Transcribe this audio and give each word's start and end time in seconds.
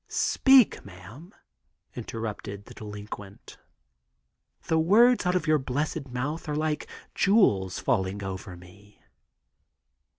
"Speak, 0.07 0.83
ma'am," 0.83 1.31
interrupted 1.95 2.65
the 2.65 2.73
delinquent; 2.73 3.59
"the 4.65 4.79
words 4.79 5.27
out 5.27 5.35
of 5.35 5.45
your 5.45 5.59
blessed 5.59 6.07
mouth 6.07 6.49
are 6.49 6.55
like 6.55 6.87
jewels 7.13 7.77
falling 7.77 8.23
over 8.23 8.57
me." 8.57 8.99